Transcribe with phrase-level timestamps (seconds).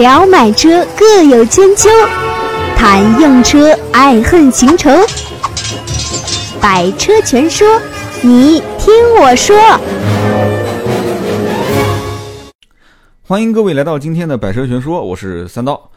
[0.00, 1.90] 聊买车各有千秋，
[2.74, 4.88] 谈用车爱恨情仇。
[6.58, 7.68] 百车全说，
[8.22, 9.54] 你听我说。
[13.20, 15.90] 欢迎各位来到今天的百车全说，我是三刀。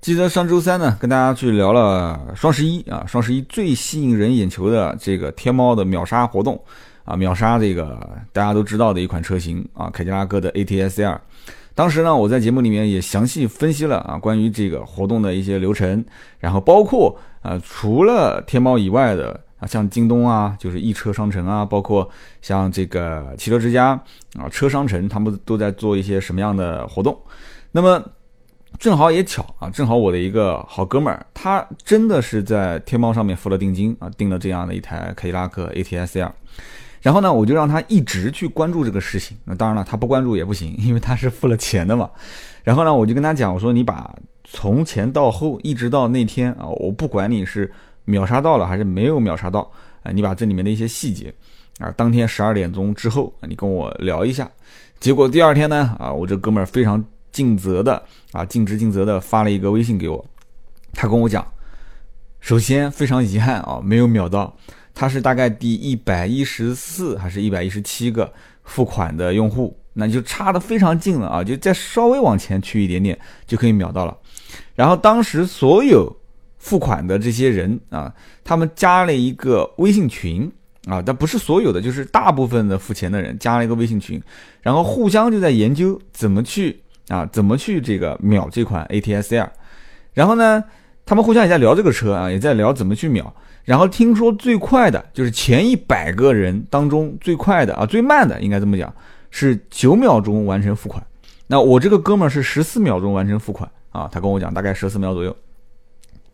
[0.00, 6.58] 记得上周三呢，跟大家去聊了双十一啊，双十一最吸引人眼球的这个天猫的秒杀活动
[7.04, 8.00] 啊，秒杀这个
[8.32, 11.20] 大家都知道的一款车型啊，凯迪拉克的 ATS R。
[11.74, 16.04] 当时呢，我在节目里面也详细分析了啊，关于这个活动的一些流程，
[16.38, 22.08] 然后包括啊，除了天猫以外的啊，像京东啊，就是易车商城啊，包括
[22.42, 23.98] 像这个汽车之家
[24.38, 27.18] 啊，车商城，他们都在做一些什么样的活动。
[27.70, 28.02] 那么
[28.78, 36.32] 正好也巧啊，正好我的一个好哥们儿，他真的是在天猫上面付了定金啊，订了这样的一台凯迪拉克 ATS R。
[37.02, 39.36] 然后呢，我就让他一直去关注这个事情。
[39.44, 42.08] 那当然了，他不关注也不行， 因为他是付了钱的嘛。
[42.62, 47.70] 然后呢，我就跟他讲，我说你把从前到后一直到那天啊，我不管你是
[48.04, 49.68] 秒杀到了还是没有秒杀到
[50.04, 51.34] 啊，你把这里面的一些细节
[51.80, 54.48] 啊，当天十二点钟之后你跟我聊一下。
[55.00, 60.24] 结果第二天呢，啊，我这哥们儿非常尽责的啊，尽职尽责的发了一个微信给我，
[60.92, 61.44] 他跟我讲，
[62.38, 64.56] 首先非常遗憾啊，没有秒到。
[64.94, 68.32] 他是大概第一百一十四还是一百一十七个
[68.64, 71.42] 付款的用户，那就差的非常近了啊！
[71.42, 74.16] 就再稍微往前去一点点就可以秒到了。
[74.74, 76.14] 然后当时所有
[76.58, 78.12] 付款的这些人啊，
[78.44, 80.50] 他们加了一个微信群
[80.86, 84.22] 啊，但不是所有的，就是大部分的付钱的人加了一个微信群，
[84.60, 89.50] 然后互相就在研究怎么去啊，怎么去这个秒这款 ATS R。
[90.12, 90.62] 然后呢，
[91.04, 93.34] 他们互相也在聊这个车啊，也在聊怎么去秒。
[93.64, 98.92] 然后听说最快的就是前一百个人当中最快的啊，最慢的应该这么讲
[99.30, 101.04] 是九秒钟完成付款。
[101.46, 105.36] 那我这个哥们儿是十四秒钟完成付款啊，他跟我讲大概十四秒左右，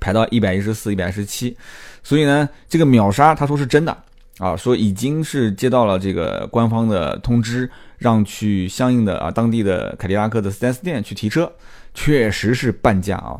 [0.01, 1.55] 排到一百一十四、一百一十七。
[2.03, 3.95] 所以呢，这个秒杀他说是真的
[4.39, 11.53] 啊，说已经是接到了这个官方的通知，让去相应的啊当地的凯迪拉克的 4S 店去提车，
[11.93, 13.37] 确实是半价啊。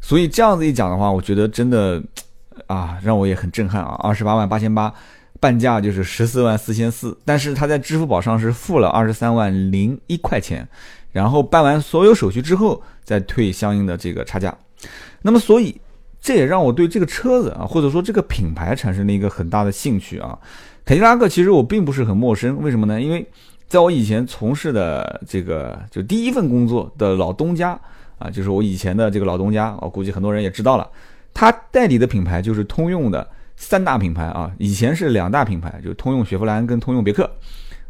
[0.00, 2.02] 所以这样子一讲的话，我觉得真的。
[2.66, 3.98] 啊，让我也很震撼啊！
[4.02, 4.92] 二十八万八千八，
[5.40, 10.66] 半价就是十四万四千四，但是他在支付宝上是付了二十三万零一块钱，
[11.12, 14.56] 然后办完所有手续之后再退相应的这个差价。
[15.22, 15.80] 那么，所以
[16.20, 20.38] 这也让我对这个车子啊，或者说这个品牌产生了一个很大的兴趣啊。
[20.84, 23.00] 凯迪拉克其实我并不是很陌生，为什么呢？
[23.00, 23.26] 因为
[23.68, 27.78] 在我以前从事的这个就第一份工作的老东家
[28.18, 30.88] 啊，就是我以前的这个老东家，我估计很多人也知道了。
[31.38, 37.30] 他代理的品牌就是通用的三大品牌啊，以前是两大品牌，就通用雪佛兰跟通用别克，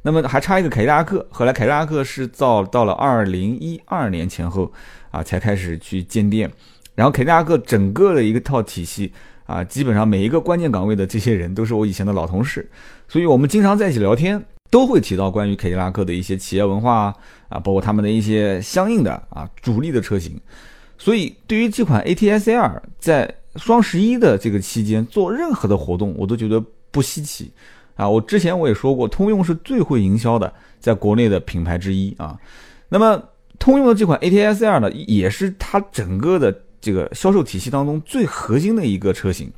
[0.03, 1.26] 那么还差一个凯迪拉克。
[1.31, 4.70] 后来凯迪拉克是造到了二零一二年前后
[5.10, 6.50] 啊，才开始去建店。
[6.94, 9.10] 然后凯迪拉克整个的一个套体系
[9.47, 12.70] 啊，基本上每一个关键岗位的这些人都是我以前的老同事，
[13.09, 17.15] 所以我们经常在一起聊天，都会提到关于凯迪拉克的一些企业文化
[17.48, 20.38] 啊，包括他们的一些相应的啊主力的车型。
[20.98, 27.50] 所以，对于这款 ATS R，在双十一的这个期间做任何的活动，我都觉得不稀奇
[27.94, 28.09] 啊。
[28.09, 32.36] 我之前我也说过，通用是最会营销的，在国内的品牌之一啊。
[32.88, 33.22] 那么，
[33.59, 39.50] 通用的这款 ATS R 呢，也是它整个的这个销售体系当中最核心的一个车型。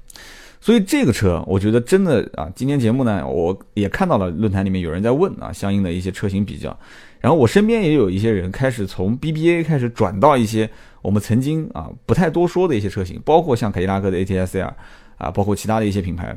[0.60, 6.78] 所以，这个车我觉得真的啊，今天节目呢，我也看到了论坛里面有人在问啊，相应的一些车型比较。
[7.18, 10.68] 然后我身边也有一些人开始从 BBA 开始转到一些
[11.00, 14.76] 我们曾经啊不太多说的一些车型，包括像凯迪拉克的 ATS R
[15.16, 16.36] 啊，包括其他的一些品牌，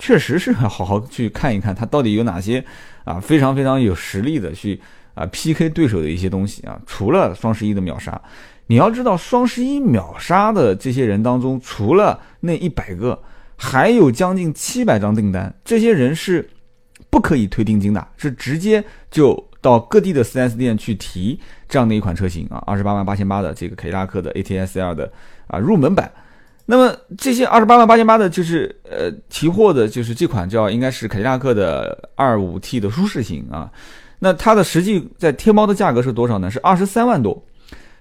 [0.00, 2.64] 确实是好好去看一看它到底有哪些
[3.04, 4.80] 啊非常非常有实力的去
[5.14, 6.80] 啊 PK 对手的一些东西啊。
[6.86, 8.20] 除了双十一的秒杀，
[8.66, 13.20] 你要知道双十一秒杀的这些人当中，除了那一百个，
[13.62, 16.48] 还有将近七百张订单，这些人是
[17.10, 19.46] 不可以退定金的，是直接就。
[19.62, 21.38] 到各地的 4S 店去提
[21.68, 25.12] 这样的一款车型啊，二十八万八千八的这个凯迪拉克的 ATS L 的
[25.48, 26.10] 啊入门版。
[26.64, 33.70] 那么这些二十八万八千八的，就是呃提货的，就是这款叫应该是凯迪拉克的二五 T 的舒适型啊。
[34.18, 36.50] 那它的实际在天猫的价格是多少呢？
[36.50, 37.44] 是二十三万多，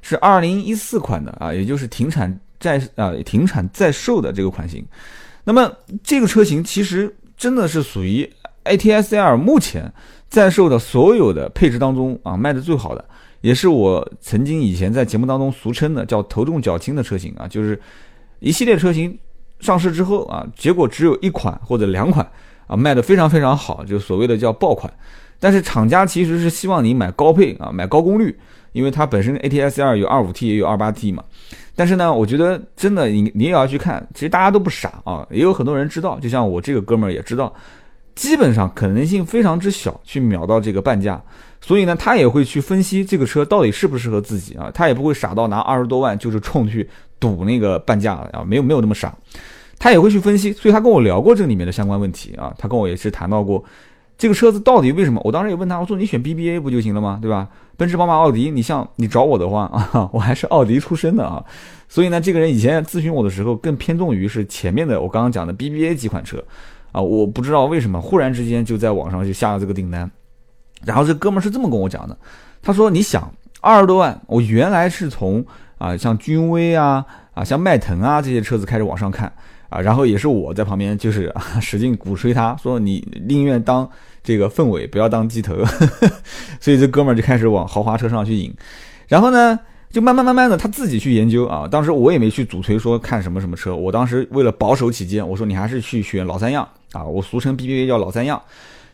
[0.01, 4.81] 是二零一四款的啊，也就是停产在啊停产在售的这个款型。
[5.43, 5.71] 那么
[6.03, 8.29] 这个车型其实真的是属于
[8.65, 9.91] ATS L 目前。
[10.29, 13.03] 在售的所有的配置当中啊，卖的最好的，
[13.41, 17.81] 也是我曾经以前在节目当中俗称的叫头重脚轻的车型啊，就是
[18.39, 19.17] 一系列车型
[19.59, 22.31] 上市之后啊，结果只有一款或者两款
[22.69, 24.89] 啊卖的非常非常好，就所谓的叫爆款。
[25.41, 28.37] 但是厂家其实是希望你买高配啊，买高功率，
[28.71, 31.23] 因为它本身 ATS 二有二五 T 也有二八 T 嘛。
[31.75, 37.53] 但是呢，我觉得真的你你也要去看，其实大家都不傻啊，也有很多人知道，就像我这个哥们儿也知道，
[38.15, 41.21] 基本上可能性非常之小去秒到这个半价，
[41.61, 46.85] 所以呢，他也会去分析这个车到底适不适合自己啊，他也不会傻到拿二十多万就是冲去
[47.17, 49.15] 赌那个半价了啊，没有没有那么傻，
[49.79, 53.63] 他也会去分析，所以他跟我聊过这里面的相关问题啊，他跟我也是谈到过。
[54.17, 55.21] 这个车子到底为什么？
[55.23, 57.17] 我当时也问他，我说你选 BBA 不就行了吗？
[57.21, 57.47] 对吧？
[57.77, 61.41] 奔驰、宝马、奥迪，你像你找我的话啊， 我还是奥迪出身的啊，
[61.87, 66.43] 所以呢，这个人以前咨询我的时候更偏重于是前面的我刚刚讲的 BBA 几款车
[66.91, 70.11] 啊，我不知道为什么忽然之间就在网上就下了这个订单，
[70.83, 72.17] 然后这哥们是这么跟我讲的，
[72.61, 75.45] 他说你想二十多万，我原来是从
[75.77, 79.31] 啊像君威啊啊像迈腾啊这些车子开始往上看
[79.69, 83.89] 啊，然后也是我在旁边就是使劲鼓吹他说你宁愿当。
[84.21, 85.55] 这个凤尾不要当鸡头，
[86.59, 88.53] 所以这哥们儿就开始往豪华车上去引，
[89.07, 89.57] 然后呢，
[89.89, 91.65] 就慢慢慢慢的他自己去研究啊。
[91.65, 98.39] 当时我也没去主推说看什么什么车，我当时为了保守起见，我说你还是去选老三样啊，我俗称 BBA 叫老三样。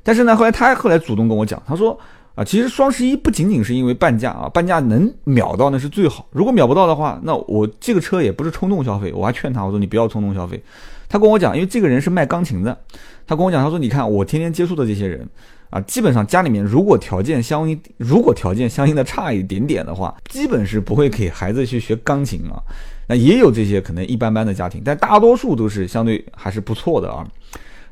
[0.03, 1.99] 但是呢，后来他后来主动跟我讲，他说
[2.35, 10.61] 啊，其实双十一不仅仅是因为半价啊，半价能秒到那是最好，如果秒不到的话，那我这个车也不是冲动消费，我还劝他我说你不要冲动消费。
[11.07, 12.77] 他跟我讲，因为这个人是卖钢琴的，
[13.25, 15.25] 他跟我讲，他说：“你看我天天接触的这些人，
[15.69, 22.59] 啊，基本上家里面如果条件相应，如果条件相应的差一点点的话，基本是不会给孩子去学钢琴啊。
[23.07, 27.25] 那也有这些可能一般般的家庭，但大多数都是相对还是不错的啊。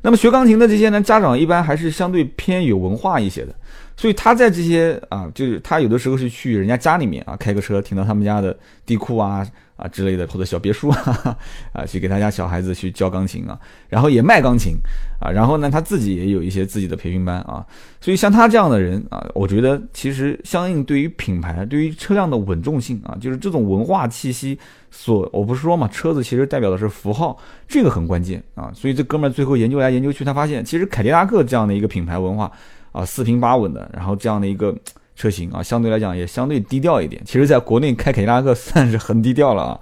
[0.02, 3.54] 那么学钢琴的这些呢，家长一般还是相对偏有文化一些的，
[3.96, 8.56] 所以他在这些啊，就是他有的时候是去人家家里面啊，开个车停到他们家的
[8.86, 9.46] 地库啊。”
[9.76, 11.36] 啊之类的，或者小别墅啊，
[11.74, 13.58] 啊，去给他家小孩子去教钢琴啊，
[13.88, 14.74] 然后也卖钢琴
[15.20, 17.66] 啊，然后呢，他自己也有一些自己的培训班啊，
[18.00, 24.56] 所以像他这样的人啊，我觉得其实相应对于品牌，对于车辆的稳重性啊，就是这种文化气息
[24.92, 27.36] 所，我不是说嘛，车子其实代表的是符号，
[27.66, 32.48] 这个很关键啊，所以这哥们儿最后研究来研究去，他发现其实凯迪拉克这样的一个品牌文化
[32.94, 34.74] 啊，四平八稳的，然后这样的一个。
[35.16, 37.22] 车型啊，相对来讲也相对低调一点。
[37.24, 39.80] 其实，在国内开凯迪拉克算是很低调了啊。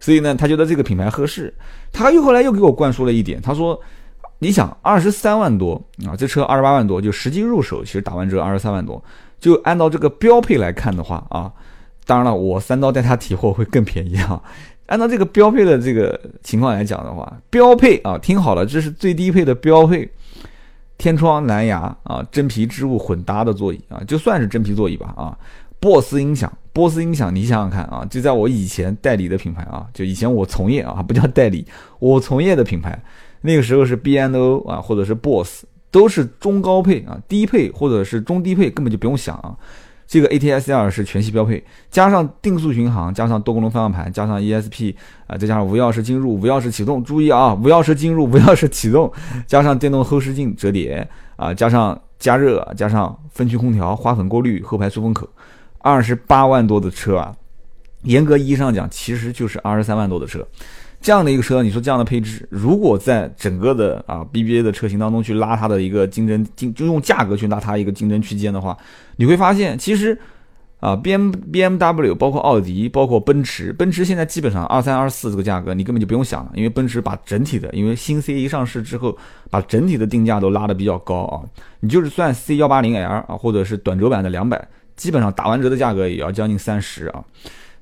[0.00, 1.52] 所以呢，他觉得这个品牌合适。
[1.92, 3.78] 他又后来又给我灌输了一点，他说
[4.40, 5.74] ：“你想，二十三万多
[6.08, 9.04] 啊，这车二十八万多，就实际入手，其实打完折二十三万多。
[9.38, 11.52] 就按照这个标配来看的话啊，
[12.06, 14.42] 当然了，我三刀带他提货会更便宜啊。
[14.86, 20.10] 按照这个标配的这个情况来讲的话，标配啊，听好了，这是最低配的标配。”
[21.00, 25.36] 天窗、蓝牙啊，真皮织物混搭的座椅啊，就算是真皮座椅吧啊。
[25.80, 31.64] 波斯音响，波斯音响，你想想看啊，就在我以前代理的品牌啊，就以前我从业啊，不叫代理，
[31.98, 33.02] 我从业的品牌，
[33.40, 39.56] 那个时候是 B N O 啊，或者是 Boss，都是中高配啊，低配或者是中低配根本就不用想啊。
[40.10, 44.92] 这个 ATS-R 是全系标配，加上定速巡航，加上多功能方向盘，加上 ESP
[45.28, 47.04] 啊，再加上无钥匙进入、无钥匙启动。
[47.04, 49.12] 注意啊，无钥匙进入、无钥匙启动，
[49.46, 55.28] 加上电动后视镜折叠啊，加上加热，加上分区空调、花粉过滤、后排出风口，
[55.78, 57.32] 二十八万多的车啊，
[58.02, 60.44] 严格意义上讲，其实就是二十三万多的车。
[61.00, 68.76] 这样的一个车，你说这样的配置，如果在整个的啊 BBA 的车型当中去拉它的一个竞争竞，就用价格去拉它一个竞争区间的话，
[69.16, 70.16] 你会发现，其实
[70.78, 79.16] 啊 B M B M W 包括奥迪，包括奔驰，奔驰现在基本上二三二四这个价格，你根本就不用想了，因为奔驰把整体的，因为新 C 一上市之后，
[79.48, 81.40] 把整体的定价都拉的比较高啊，
[81.80, 87.24] 你就是算 C 幺八零 L 啊，或者是短轴版的两百，基本上打完折的价格也要将近三十啊。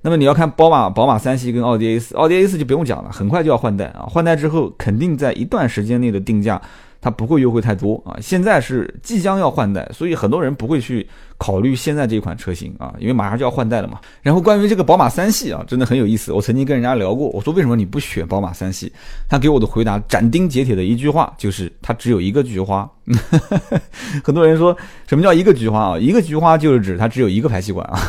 [0.03, 6.61] 那么你要看宝马，宝马三系跟奥迪 A 四，奥迪 A 四就不用讲了，很快就要换代啊，换代之后肯定在一段时间内的定价。
[7.01, 14.01] 它不会优惠太多啊，现在是即将要换代，所以很多人不会去考虑现在这款车型啊，因为马上就要换代了嘛。
[14.21, 16.33] 然后关于这个宝马三系啊，真的很有意思。
[16.33, 18.93] 我曾经跟人家聊过，我说为什么你不选宝马三系？
[19.29, 22.91] 他给我的回答斩钉截铁的一句话就是，它只有一个菊花。
[24.25, 24.77] 很多人说
[25.07, 25.99] 什么叫一个菊花啊？
[25.99, 28.01] 一个菊花就是指它只有一个排气管啊。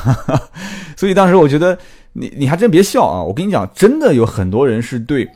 [0.98, 1.78] 所以当时我觉得
[2.14, 5.30] 你你还真别笑啊，我跟你讲，真的有很多人是对。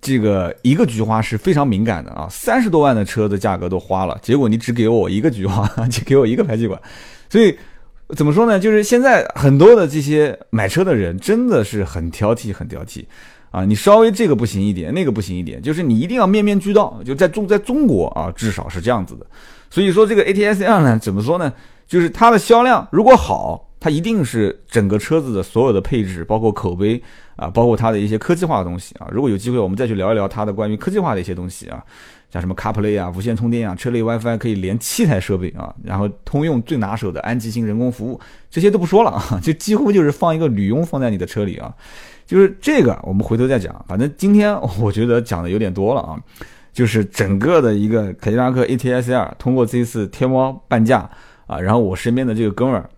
[0.00, 6.80] 这个一个菊花是非常敏感的啊，三十多万的车的价格都花了，结果你只给我一个菊花， 只给我一个排气管，
[7.28, 7.56] 所以
[8.16, 8.58] 怎么说呢？
[8.58, 13.04] 就是现在很多的这些买车的人真的是很挑剔，很挑剔
[13.50, 13.64] 啊！
[13.64, 19.26] 你稍微这个不行一点，那个不行一点，就是你一定要面面俱到，就在中在中国啊，至少是这样子的。
[19.68, 21.52] 所以说这个 ATS L 呢，怎么说呢？
[21.86, 27.02] 就是它的销量如果好，它一定是整个车子的所有的配置，包括口碑。
[27.38, 31.80] 啊，包括它的一些科技化的东西啊，如果有机会，我们再去聊一聊它的关于科技化的一些东西啊。
[32.32, 38.18] 像什么 CarPlay 啊、无线充电啊、车内 WiFi 可以连七台设备啊，然后通用最拿手的安吉星人工服务，
[38.50, 41.72] 这些都不说了啊， 就几乎就是放一个女佣放在你的车里啊，
[42.26, 43.84] 就是这个我们回头再讲。
[43.86, 46.18] 反正今天我觉得讲的有点多了啊，
[46.72, 51.08] 就是整个的一个凯迪拉克 ATS-R 通过这一次天猫半价
[51.46, 52.90] 啊，然后我身边的这个哥们儿。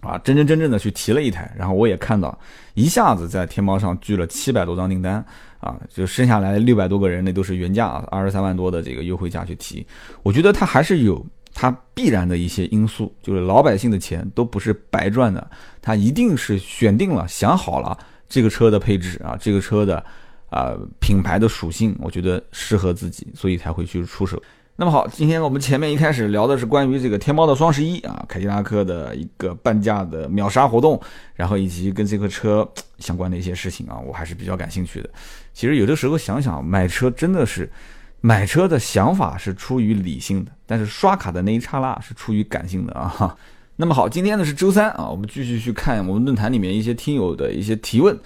[0.00, 2.38] 啊，真真正正的去提了一台，然后我也看到，
[2.74, 5.24] 一下子在天猫上聚了七百多张订单，
[5.60, 9.84] 啊，就剩下来六百多个人，那都是原价二十三万多的这个优惠价去提。
[10.22, 15.50] 我觉得它还是有它必然的一些因素，就是老百姓的钱都不是白赚的，
[15.82, 20.04] 他一定是选定了、想好了这个车的配置啊，这个车的
[20.48, 24.40] 啊品牌的属性，我觉得适合自己，所以才会去出手。
[24.80, 31.00] 那么好，今天我们前面一开始聊的是关于这个天猫的双十一啊，凯迪拉克的一个半价的秒杀活动，
[31.34, 32.66] 然后以及跟这个车
[33.00, 35.10] 相关的一些事情啊，我还是比较感兴趣的。
[35.52, 37.68] 其实有的时候想想，买车真的是
[38.20, 43.36] 买车的想法是出于理性的，但是刷卡的那一刹那是出于感性的啊。
[43.74, 48.16] 那么好，今天呢是周三啊，我们继续去看我们论坛里面一些听友的一些提问。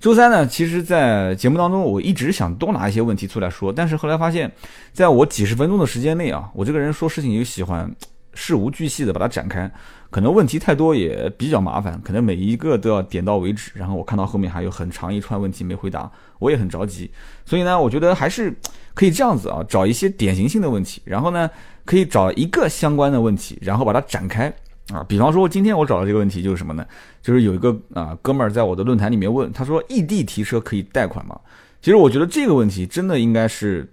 [0.00, 4.50] 周三呢，其实，在节目当中，我一直想多拿一些问题出来说，但是后来发现，
[4.94, 7.94] 在我几十分钟的时间内啊，我这个人说事情又喜欢
[8.32, 9.70] 事无巨细的把它展开，
[10.08, 17.10] 可能问题太多也比较麻烦，可能每一个都要点到为止，然后我看到后面还有很长一串问题没回答，我也很着急，
[17.44, 18.50] 所以呢，我觉得还是
[18.94, 21.50] 可以这样子啊，找一些典型性的问题，然后呢，
[21.84, 24.50] 可以找一个相关的问题，然后把它展开。
[24.92, 26.84] 啊，比方说，今天我找到这个问题就是什么呢？
[27.22, 31.38] 就是有一个啊哥们儿在我的论坛里面问，他说异地提车可以贷款吗？
[31.80, 33.88] 其实我觉得这个问题真的应该是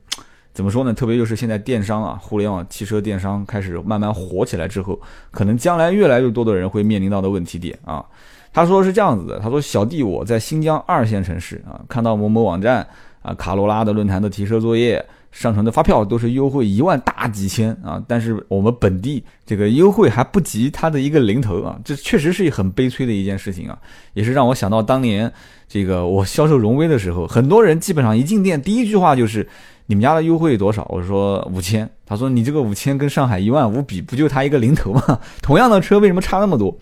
[0.53, 0.93] 怎么说呢？
[0.93, 4.99] 特别就是现在电商啊，互联网汽车电商开始慢慢火起来之后，
[5.29, 8.03] 可能将来越来越多的人会面临到的问题点啊。
[8.51, 12.87] 他说是这样子的，他说小弟我在新疆二线城市啊，看到某某网站
[13.21, 15.05] 啊卡罗拉的论坛的提车作业。
[15.37, 23.77] 上传的发票都是优惠一万大几千啊，但是我们本地这个优惠还不及它的一个零头啊，这确实是很悲催的一件事情啊，
[24.15, 25.31] 也是让我想到当年
[25.67, 29.47] 这个我销售荣威的时候，很多人基本上一进店第一句话就是
[29.85, 30.83] 你们家的优惠多少？
[30.89, 35.19] 我说五千，他说你这个五千跟上海一万五比，不就他一个零头吗？
[35.43, 36.75] 同样的车为什么差那么多？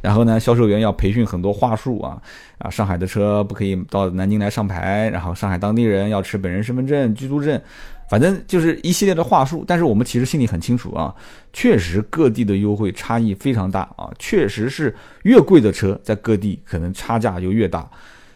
[0.00, 2.16] 然后呢，销售员要培训很多话术啊
[2.58, 7.60] 啊，上海的车不可以到南京来上牌，然后上海当地人要持本人身份证、居住证，
[8.08, 9.64] 反正就是一系列的话术。
[9.66, 11.14] 但是我们其实心里很清楚啊，
[11.52, 17.88] 确实各地的优惠差异非常大啊，确实是越贵的车在各地可能差价就越大。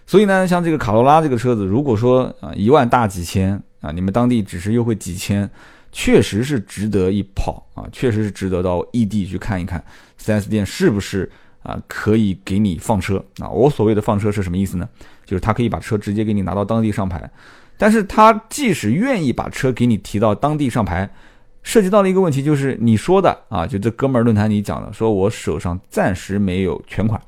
[0.07, 5.49] 所以呢，像这个卡罗拉这个车子，如果说啊一万大几千啊，你们当地只是优惠几千，
[5.91, 9.83] 确实是值得一跑啊，确实是值得到异地去看一看
[10.21, 11.31] 4S 店是不是。
[11.62, 13.49] 啊，可以给你放车啊！
[13.49, 14.88] 我所谓的放车是什么意思呢？
[15.25, 17.31] 就是他可以把车直接给你拿到当地上牌，
[17.83, 21.11] 但是他即使愿意把车给你提到当地上牌，
[21.65, 27.21] 涉及到了一个问题，就是你说的啊，就这哥们儿论坛里讲的，说我手上暂时没有全款，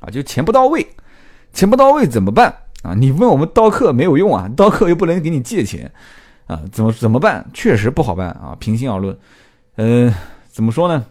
[0.00, 0.84] 啊，就钱不到位，
[1.54, 2.52] 钱不到位怎么办
[2.82, 2.92] 啊？
[2.94, 5.92] 你问我们刀客没有用啊，刀客又不能给你借钱，
[6.48, 7.48] 啊，怎么怎么办？
[7.54, 8.56] 确实不好办啊！
[8.58, 9.16] 平心而论，
[9.76, 10.12] 嗯，
[10.48, 11.06] 怎么说呢？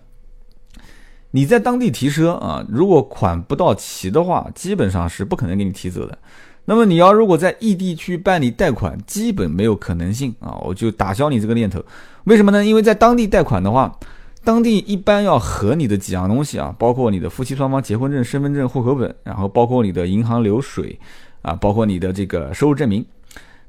[1.31, 6.17] 你在当地提车啊，如果款不到齐的话，基本上是不可能给你提走的。
[6.65, 11.83] 那么你要如果在异地去办理贷款，基本没有可能性啊，我就打消你这个念头。
[12.25, 12.65] 为什么呢？
[12.65, 13.97] 因为在当地贷款的话，
[14.43, 20.99] 当地一般要核你的几样东西啊，包括你的夫妻双方结婚证、身份证、户口本，然后包括你的银行流水
[21.41, 23.03] 啊，包括你的这个收入证明。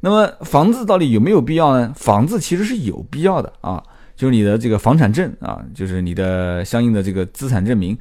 [0.01, 1.93] 那么房子到底有没有必要呢？
[1.97, 3.83] 房子其实是有必要的啊。
[4.17, 7.97] 就是你的这个房产证啊，就是你的相应的这个资产证明，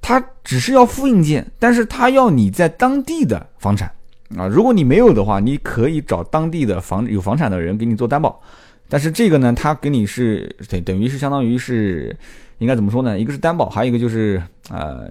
[0.00, 3.92] 它只是要复印件，但是它要你在当地的房产
[4.36, 4.46] 啊。
[4.46, 8.40] 如果你没有的话，你可以找当地的房有房产的人给你做担保，
[8.88, 12.16] 但是这个呢，他给你是等等于是相当于是
[12.58, 13.18] 应该怎么说呢？
[13.18, 15.08] 一个是担保，还有一个就是呃，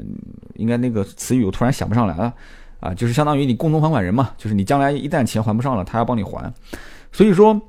[0.56, 2.34] 应该那个词语我突然想不上来了
[2.80, 6.54] 啊，就是相当于你共同还款人嘛，就是你将来一旦钱还不上了，他要帮你还，
[7.12, 7.62] 所以说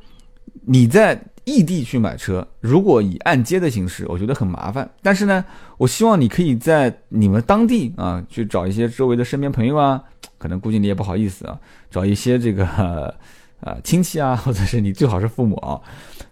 [0.65, 1.21] 你在。
[1.45, 4.89] 异地去买车，如果以按揭的形式，我觉得很麻烦。
[5.03, 5.45] 但是呢，
[5.77, 10.01] 我希望你可以在你们当地啊，去找一些周围的身边朋友啊，
[10.43, 11.57] 可能估计你也不好意思啊，
[11.89, 12.67] 找一些这个
[13.63, 15.81] 呃亲戚啊， 或者是你最好是父母啊，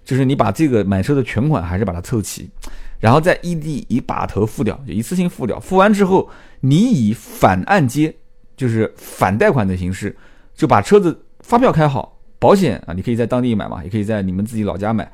[0.04, 2.50] 就是你把这个买车的全款还是把它凑齐，
[2.98, 5.60] 然后在异地一把头付掉，就一次性付掉。
[5.60, 8.12] 付完之后，你以反按揭，
[8.56, 10.16] 就是反贷款的形式，
[10.56, 12.18] 就把车子发票开好。
[12.40, 15.08] 保险啊，你可以在当地买嘛，也可以在你们自己老家买。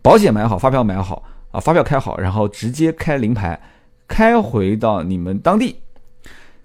[0.00, 3.60] 保险买好，发票买好啊，发票开好，然后直接开临牌，
[4.06, 5.76] 开回到你们当地。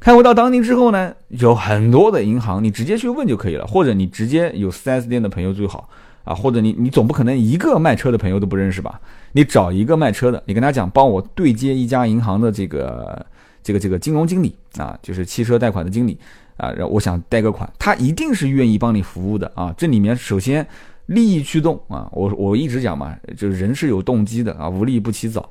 [0.03, 5.89] 开回到当地之后呢，有很多的银行，你直接去问就可以了，或者你直接有 4S 店的朋友最好
[6.25, 9.00] 啊，或者你你总不可能一个卖车的朋友都不认识吧？
[9.31, 13.25] 你找一个卖车的，你跟他讲，帮我对接一家银行的这个
[13.63, 16.19] 这个这个金融经理啊，就是汽车贷款的经理
[16.57, 19.74] 啊，然后我想贷个款，他一定是愿意帮你服务的啊。
[19.77, 20.67] 这里面首先
[21.05, 25.50] 利益驱动啊，我我一直讲嘛，就是人是有动机的啊，无利不起早。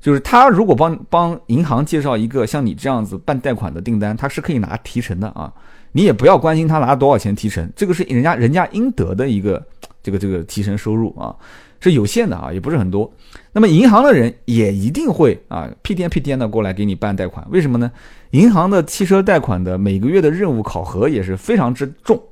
[0.00, 5.52] 就是他如果帮帮银行介绍一个像你这样子办贷款的订单，他是可以拿提成的啊。
[5.92, 9.64] 你也不要关心他拿多少钱提成，这个是人家人家应得的一个
[10.02, 11.34] 这个这个提成收入啊，
[11.80, 13.10] 是有限的啊，也不是很多。
[13.52, 17.90] 那么银行的人也一定会啊屁颠屁颠的过来给你办贷款，为什么呢？
[18.32, 22.22] 银行的汽车贷款的每个月的任务考核也是非常之重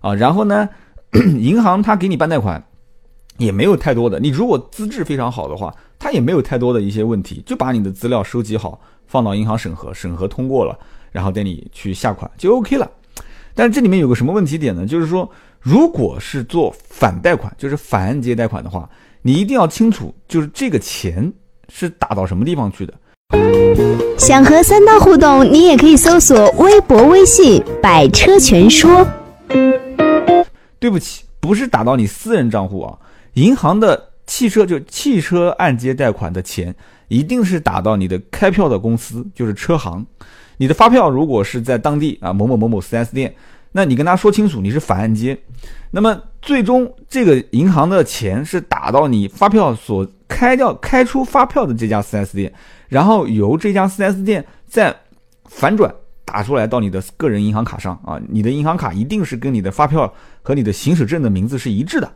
[0.00, 0.14] 啊。
[0.14, 0.68] 然后呢，
[1.38, 2.62] 银行他给你办贷款
[3.38, 5.74] 也没有太多的，你如果资质非常好的话。
[6.00, 10.78] 他也没有太多的一些问题，就把你的资料收集好，放到银行审核，审核通过了，
[11.10, 12.88] 然后带你去下款就 OK 了。
[13.52, 14.86] 但是这里面有个什么问题点呢？
[14.86, 15.28] 就是说，
[15.60, 18.88] 如果是做反贷款，就是反按揭贷款的话，
[19.22, 21.32] 你一定要清楚，就是这个钱
[21.68, 22.94] 是打到什么地方去的。
[24.16, 29.04] 想和三刀互动，你也可以搜索微博、微信“百车全说”。
[30.78, 32.96] 对不起，不是打到你私人账户啊，
[33.38, 34.06] 银行的。
[34.30, 36.74] 汽车就汽车按揭贷款的钱，
[37.08, 40.04] 一定是打到你的开票的公司，就是车行。
[40.58, 43.34] 你的发票如果是在当地啊某某某某 4S 店，
[43.72, 45.34] 那你跟他说清楚你是反按揭。
[45.90, 52.52] 那么最终这个银行的钱是打到你发票所开掉开出发票的这家 4S 店，
[52.86, 54.94] 然后由这家 4S 店再
[55.46, 55.90] 反转
[56.26, 58.20] 打出来到你的个人银行卡上啊。
[58.28, 62.12] 你的银行卡一定是跟你的发票和你的行驶证的名字是一致的。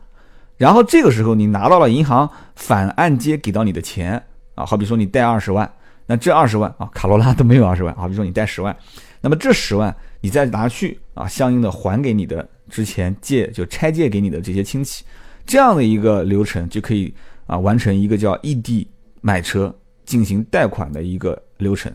[0.62, 4.22] 然后这个时候，你拿到了银行反按揭给到你的钱
[4.54, 5.68] 啊，好比说你贷二十万，
[6.06, 8.76] 那这二十万啊，卡罗拉都没有二十万，好比说你贷十万，
[9.20, 15.04] 那么这十万你再拿去啊，相应的还给你的之前借就拆借给你的这些亲戚，
[15.44, 17.12] 这样的一个流程就可以
[17.48, 18.86] 啊完成一个叫异地
[19.20, 21.92] 买车进行贷款的一个流程。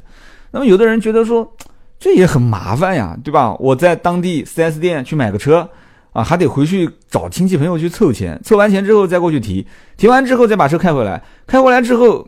[0.52, 1.50] 那么有的人觉得说
[1.98, 3.56] 这也很麻烦呀，对吧？
[3.62, 5.70] 我在当地 4S 店去买个车。
[6.18, 12.28] 啊，还得回去找亲戚朋友去凑钱，凑完钱之后再过去提，提完之后再把车开回来，开回来之后，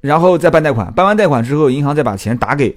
[0.00, 2.76] 然后再办贷款，办完贷款之后，银行再把钱打给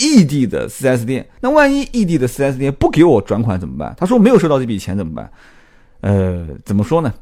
[0.00, 1.28] 异地的 4S 店。
[1.38, 3.94] 那万一异地的 4S 店不给我转款怎么办？
[3.98, 5.30] 他说没有收到这笔钱怎么办？
[6.00, 7.12] 呃，怎么说呢？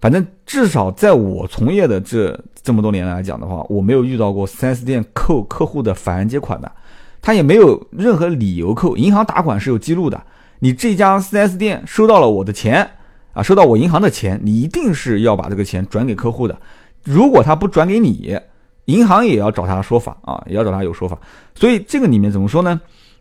[0.00, 6.70] 反正至少在我从业的这这么多年来讲的话，我没有遇到过 4S 店扣客户的反按揭款的，
[7.20, 10.22] 他也没有任何理由扣，银行打款是有记录的。
[10.58, 12.88] 你这家 4S 店收到了我的钱
[13.32, 16.58] 啊，收到我银行的钱，你一定是要把这个钱转给客户的。
[17.04, 18.36] 如果他不转给你，
[18.86, 21.18] 银行也要找他说法啊，也要找他有说法。
[21.54, 22.80] 所以这个里面怎么说呢？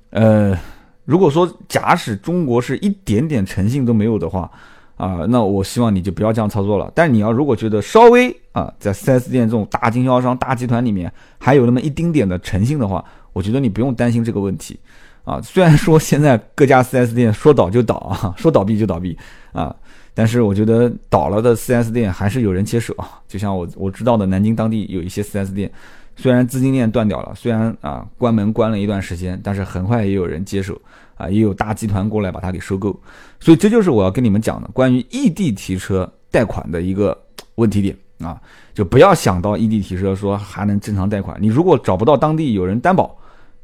[0.09, 0.57] 呃，
[1.05, 4.49] 如果说假使中国是一点点诚信都没有的话
[4.95, 6.91] 啊，那我希望你就不要这样操作了。
[6.95, 14.79] 但你要如果觉得稍微啊，在 4S 店这种大经销商、大集团里面还有那么一丁点的诚信的话，我觉得你不用担心这个问题。
[15.27, 19.17] 啊，虽然说现在各家 4S 店说倒就倒啊，说倒闭就倒闭
[19.51, 19.75] 啊，
[20.13, 23.19] 但是我觉得倒了的 4S 店还是有人接手啊。
[23.27, 25.69] 就像我我知道的南京当地有一些 4S 店，
[26.15, 30.79] 虽然资金链断掉了，虽然啊关门关了一段时间，但是很快也有人接手
[31.17, 32.97] 啊，也有大集团过来把它给收购。
[33.37, 37.17] 所以这就是我要跟你们讲的关于异地提车贷款的一个
[37.55, 38.39] 问题点啊，
[38.73, 43.13] 就不要想到异地提车说还能正常贷款，你如果找不到当地有人担保。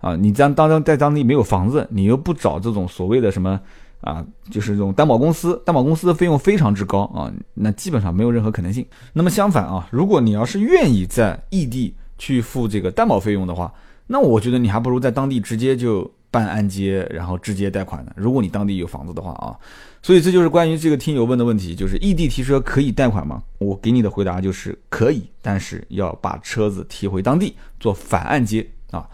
[0.03, 3.57] 啊，你在当当在当地没有房子，你又不找这种所谓的什么
[4.01, 8.85] 啊，就是这种担保公司，担保公司的费用非常之高啊，那基本上没有任何可能性。
[9.13, 13.73] 那么相反啊，如果你要是愿意在异地去付这个担保费用的话，
[14.05, 18.11] 那我觉得你还不如在当地直接就办按揭，然后直接贷款呢。
[18.17, 19.55] 如果你当地有房子的话啊，
[20.01, 23.41] 所以这就是关于这个听友问的问题，就是异地提车可以贷款吗？
[23.59, 29.07] 我给你的回答就是可以，但是要把车子提回当地做反按揭啊。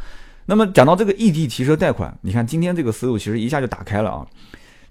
[0.49, 4.25] 那么讲到这个异地提车贷款，你看今天这个思路其实一下就打开了啊。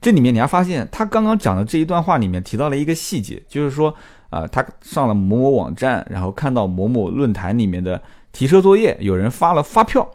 [0.01, 3.92] 这里面你还发现他刚刚讲的这一段话里面提到了一个细节，就是说
[4.31, 10.09] 啊，他上了某某网站，然后看到某某论坛里面的提车作业，有人发了发票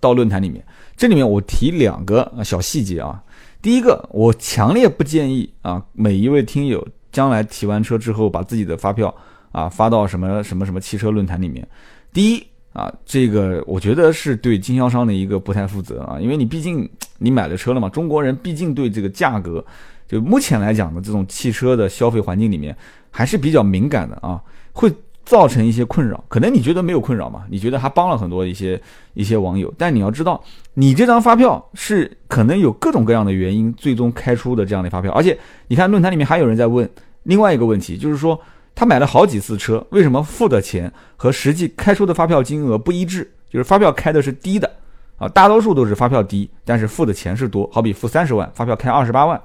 [0.00, 0.60] 到论坛里面。
[0.96, 3.22] 这里面我提两个小细节啊。
[3.62, 9.14] 第一个，我强烈不建议啊，每一位听友将来提完车之后，把自己的发票
[9.52, 11.64] 啊发到什么什么什么汽车论坛里面。
[12.12, 12.44] 第一。
[12.72, 19.64] 啊，这个我觉得是对经销商的一个不太负责啊，因为你毕竟你买了车了嘛，中国人毕竟对这个价格，
[20.06, 22.76] 就目前来讲的这种汽车的消费环境里面
[23.10, 24.40] 还是比较敏感的啊，
[24.72, 24.92] 会
[25.24, 26.22] 造成一些困扰。
[26.28, 27.44] 可能你觉得没有困扰嘛？
[27.50, 28.80] 你觉得还帮了很多一些
[29.14, 30.42] 一些网友，但你要知道，
[30.74, 36.88] 你这张发票是可能有各种各样的原因最终开出的这样的发票，而且你看论坛里面还有人在问
[37.24, 38.40] 另外一个问题就是说，
[38.74, 43.30] 他买了好几次车，为什么付的钱和实际开出的发票金额不一致？
[43.50, 44.70] 就是发票开的是低的
[45.18, 49.40] 啊，大多数都是发票低，但是付的钱是多，好比付三十万，发票开二十八万。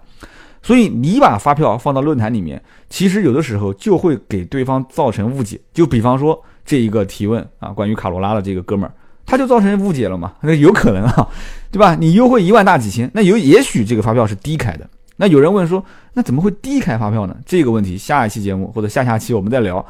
[0.62, 5.60] 所以你把发票放到论坛里面，其实有的时候就会给对方造成误解。
[5.74, 8.94] 就比方说这一个提问啊，关于卡罗拉的这个哥们儿，
[9.26, 10.34] 他就造成误解了嘛？
[10.42, 11.28] 那有可能啊，
[11.72, 11.96] 对吧？
[11.96, 14.90] 你优惠一万大几千，那有也许这个发票是低开的。
[15.18, 15.84] 那有人问说，
[16.16, 17.38] 那怎么会低开发票呢？
[17.46, 19.86] 这个问题下一期节目或者下下期我们再聊。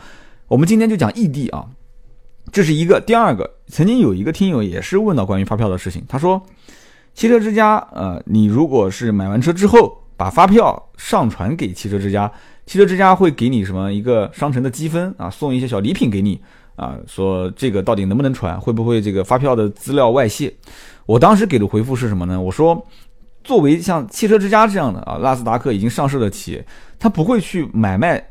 [0.50, 1.66] 我们今天就讲异地啊，
[2.52, 3.00] 这是一个。
[3.00, 6.42] 第二个，曾经有一个听友也是问到关于发票的事情，他说，
[7.14, 10.02] 汽车之家，呃，你如果是买完车之后。
[10.18, 12.32] 把发票上传给汽车之家，
[12.66, 16.40] 汽车之家会给你什么一个商城的积分啊，送一些小礼品给你
[16.78, 20.54] 啊，说这个到底能不能传，会不会这个发票的资料外泄？
[21.06, 22.40] 我当时给的回复是什么呢？
[22.40, 22.82] 我说，
[23.46, 26.66] 作为像汽车之家这样的啊，纳斯达克已经上市的企业，
[27.00, 28.22] 他不会去买卖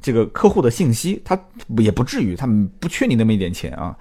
[0.00, 1.38] 这个客户的信息，他
[1.76, 3.94] 也不至于，他不缺你那么一点钱啊。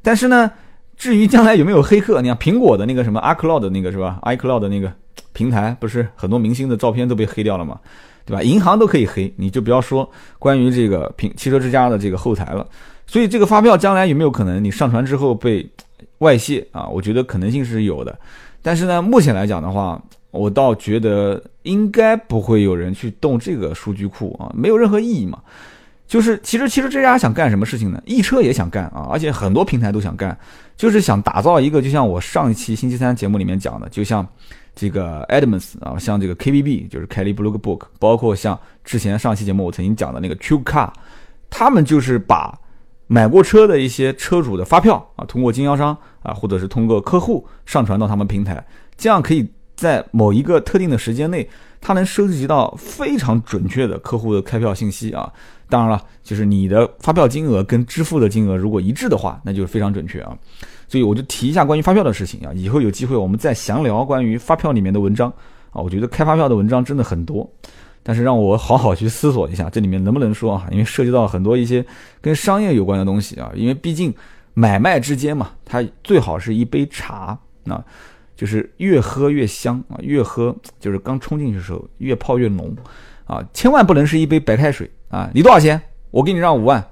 [0.00, 0.50] 但是呢，
[0.96, 4.90] 至于将来有没有黑客，你看苹果的那个什么 iCloud 那个是吧？iCloud 的那个。
[5.34, 7.80] 平台不是很多明星的照片都被黑掉了吗？
[8.26, 8.42] 对吧？
[8.42, 10.08] 银行都可以黑，你就不要说
[10.38, 12.66] 关于这个平汽车之家的这个后台了。
[13.06, 15.66] 所以这个发票将来有没有可能你上传之后被
[16.18, 16.86] 外泄啊？
[16.86, 18.18] 我觉得可能性是有的。
[18.62, 25.38] 但是呢，目前来讲的话，我倒觉得应该不会有人去动这个数据库啊，没有任何意义嘛。
[26.06, 28.00] 就是其实其实这家想干什么事情呢？
[28.06, 30.36] 易车也想干啊，而且很多平台都想干，
[30.76, 34.26] 就是想打造一个，就像我上一期星期三节目里面讲的，就像。
[34.74, 40.88] 这个 Adams 啊，像这个 KBB 就是 Kelly Blue Book，包括像之前上期节目我曾经讲的那个 Q Car，
[41.50, 42.58] 他们就是把
[43.12, 49.46] 买过车的一些车主的发票啊，通过经销商啊，或者是通过客户上传到他们平台，这样可以
[49.76, 51.46] 在某一个特定的时间内，
[51.78, 55.30] 它能收集到非常准确的客户的开票信息啊。
[55.68, 60.34] 当然了，就是你的发票金额跟支付的金额如果一致的话，那就是非常准确啊。
[60.88, 65.30] 所以我就提一下关于发票的事情啊，以后有机会我们再详聊关于发票里面的文章
[65.70, 65.82] 啊。
[65.82, 67.46] 我觉得开发票的文章真的很多，
[68.02, 70.66] 但是让我好好去思索一下，这里面能不能说啊？
[70.70, 71.84] 因为涉及到很多一些
[72.20, 73.50] 跟商业有关的东西啊。
[73.54, 74.12] 因为毕竟
[74.54, 77.84] 买卖之间嘛，它最好是一杯茶啊，
[78.36, 82.74] 就是越喝越香啊，越喝就是刚冲进去的时候越泡越浓
[83.24, 85.30] 啊，千万不能是一杯白开水啊。
[85.32, 85.80] 你多少钱？
[86.10, 86.84] 我给你让五万，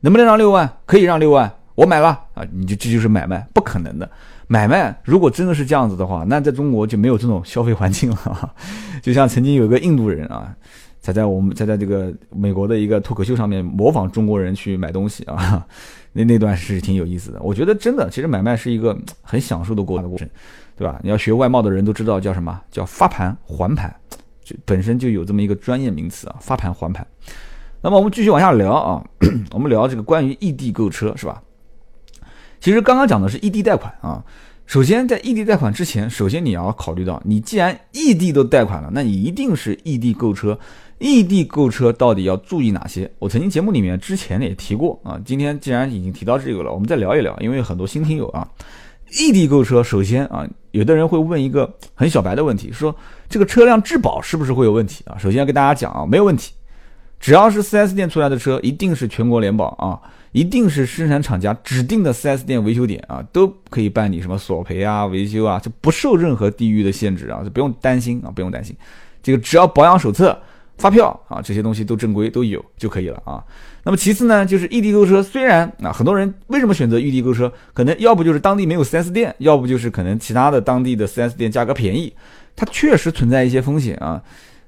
[0.00, 0.78] 能不能让六万？
[0.84, 1.50] 可以让六万。
[1.74, 4.10] 我买了啊，你就这就是买卖，不可能的。
[4.46, 8.54] 买卖如果真的是这样子的话，那在中国就没有这种消费环境了。
[9.02, 10.54] 就像曾经有个印度人啊，
[11.00, 15.66] 才在我们才在这个美国的一个脱口秀上面模仿中国人去买东西啊，
[16.12, 17.40] 那那段是挺有意思的。
[17.42, 20.28] 我觉得真的，其实买卖是一个很享受的过程，
[20.76, 20.98] 对吧？
[21.02, 23.94] 你要学外贸的人都知道叫什么叫发盘还盘，
[24.44, 27.06] 就本身就有这么一个专业名词啊，发盘还盘。
[27.82, 29.04] 那么我们继续往下聊啊，
[29.52, 31.42] 我们聊这个关于异地购车是吧？
[32.66, 34.20] 其实刚刚讲的是异地贷款啊，
[34.66, 40.58] 首先在异地贷款之前，首先你要考虑到，你既然异地都贷款了，那你一定是异地购车。
[40.98, 43.08] 异地购车到底要注意哪些？
[43.20, 48.48] 我曾经节目里面之前也提过啊，今天既然已经提到这个了，我们再聊一聊，因为很多新听友啊，
[49.16, 52.92] 异地购车，首先啊，有的人会问一个很小白的问题，说
[53.28, 55.16] 这个车辆质保是不是会有问题啊？
[55.16, 56.52] 首先要跟大家讲啊，没有问题，
[57.20, 60.02] 只要是 4S 店出来的车，一定是全国联保啊。
[60.36, 68.76] 一定是生产厂家指定的 4S 店维修点啊，都可以办理什么索赔啊、维修啊，就不受任何地域的限制啊，就不用担心啊，不用担心。
[69.22, 70.38] 这个只要保养手册、
[70.76, 73.42] 发票啊这些东西都正规都有就可以了啊。
[73.82, 82.12] 那么其次呢，就是异地购车，虽然啊很多人为什么选择异地购车，可能要不就是当地没有 4S 店，要不就是可能其他的当地的 4S 店价格便宜，
[82.54, 84.22] 它确实存在一些风险啊。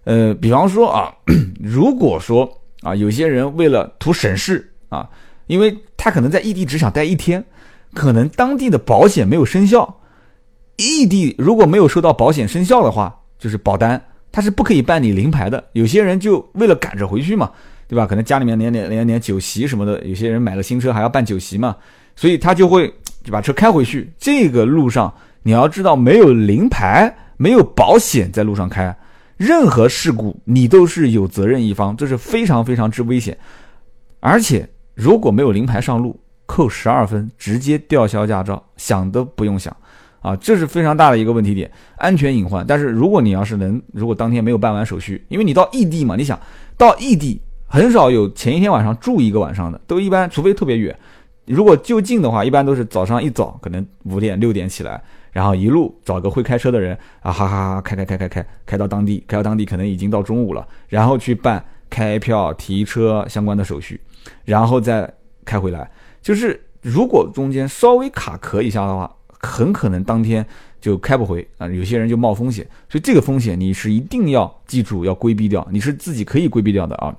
[0.04, 1.12] 呃，比方说啊，
[1.60, 2.50] 如果说
[2.80, 5.06] 啊有些人为了图省事啊。
[5.48, 7.44] 因为他可能在异地只想待一天，
[7.92, 9.98] 可能当地的保险没有生效，
[10.76, 15.64] 异地如果没有收到保险生效的话，就是保单他是不可以办理临牌的。
[15.72, 17.50] 有些人就为了赶着回去嘛，
[17.88, 18.06] 对吧？
[18.06, 21.74] 可能家里面连连连连酒席什么的，有些人买了新车还要办酒席嘛，
[22.14, 22.92] 所以他就会
[23.24, 24.12] 就把车开回去。
[24.18, 28.94] 这个路上你要知道，没有临牌、没有保险在路上开，
[29.38, 33.36] 任何事故你都是有责任一方，这是非常非常之危险，
[34.20, 34.68] 而且。
[34.98, 39.74] 如果没有临牌上路，扣十二分，直接吊销驾照，想都不用想，
[40.20, 42.66] 啊，这是非常大的一个问题点，安全隐患。
[42.66, 46.36] 但是如果你要是能，如果当天没有办完手续，因为你到异地嘛，你想
[46.76, 50.98] 到异地，很少有前一天晚上住一个晚上的，都一般，除非特别远。
[51.46, 64.00] 如果就近的话，一般都是早上一早，可能五点六点起来，然后一路找个会开车的人啊，哈哈哈，开开开开开开到当地，开到当地可能已经到中午了，然后去办开票、提车相关的手续，
[64.44, 65.12] 然后再
[65.44, 65.90] 开回来。
[66.22, 70.44] 就是如果中间稍微卡壳一下的话，很可能当天
[70.80, 71.68] 就开不回啊。
[71.68, 77.14] 有些人就冒风险，所以这个风险你是一定要记住要规避掉，你是自己可以规避掉的啊。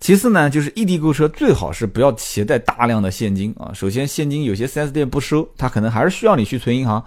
[0.00, 3.72] 其次呢，就是异地购车最好是不要携带大量的现金啊。
[3.74, 7.04] 首先，现金有些 4S 店不收，他可能还是需要你去存银行。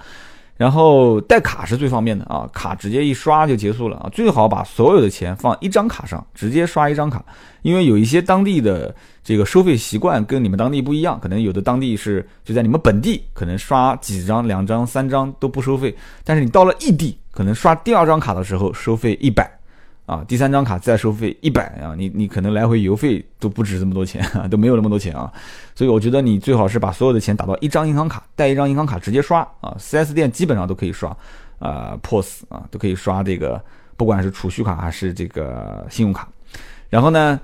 [0.57, 4.09] 然后带卡是最方便的啊，卡直接一刷就结束了啊。
[4.11, 7.23] 最好把所有的钱放一张卡上，直接刷一张卡，
[7.63, 19.51] 因为有一些当地的这个收费习惯跟你们当地不一样，可能有的当地是就在你们本地可能刷几张、两张、三张都不收费，但是你到了异地，可能刷第二张卡的时候收费一百。
[20.11, 25.31] 啊，第三张卡再收费一百啊，你你可能来回邮费都不止这么多钱，都没有那么多钱啊，
[25.73, 31.15] 所以我觉得你最好是把所有的钱打到一张银行卡，带一张银行卡直接刷啊，4S 店基本上都可以刷，
[31.59, 33.63] 啊，POS 啊都可以刷这个，
[33.95, 36.27] 不管是储蓄卡还是这个信用卡，
[36.89, 37.39] 然后呢，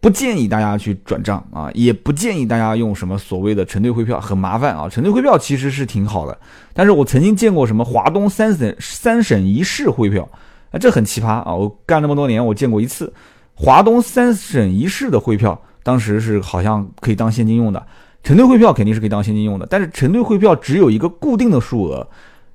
[0.00, 6.36] 不建议大家去转账啊，也不建议大家用什么所谓的承兑汇票，很麻烦啊，承兑汇票其实是挺好的，
[6.74, 10.28] 但是我曾经见过什么华东三省三省一市汇票。
[10.70, 11.52] 啊，这很奇葩啊！
[11.52, 13.12] 我干这么多年，我见过一次，
[13.54, 17.84] 华东三省一市的汇票，当时是好像可以当现金用的，
[18.22, 22.06] 承兑汇票肯定是可以当现金用的，但是承兑汇票只有一个固定的数额，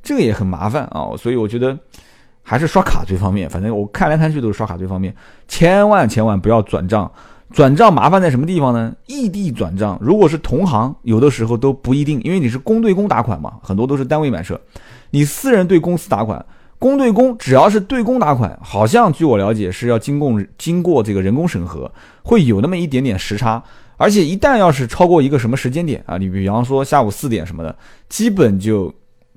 [0.02, 1.12] 这个也很麻烦啊！
[1.18, 1.78] 所以我觉得
[2.42, 3.50] 还是刷卡最方便。
[3.50, 5.14] 反正我看来看去都是刷卡最方便，
[5.48, 7.12] 千万千万不要转账，
[7.52, 8.94] 转账麻烦在什么地方呢？
[9.08, 14.58] 异地转账，如果是同行，有的时候都不一定，因为你是公对公打款嘛，很多都是单位买车，
[15.10, 16.46] 你私人对公司打款。
[16.78, 21.92] 公对公，只要是对公打款，好像据我了解是要经过经过这个人工审核，
[22.24, 23.64] 会有那么一点点时差。
[23.98, 27.74] 而且一旦要是超过一个什么时间点啊，你比方说下午四点什么的，
[28.10, 28.94] 基本就